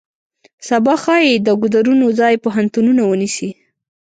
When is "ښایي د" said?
1.03-1.47